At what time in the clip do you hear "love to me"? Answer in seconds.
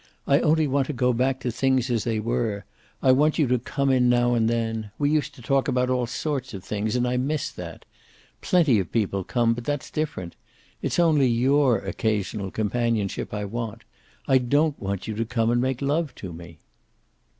15.83-16.57